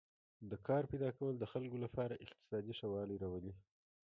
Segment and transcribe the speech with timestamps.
[0.49, 3.53] د کار پیدا کول د خلکو لپاره اقتصادي ښه والی راولي.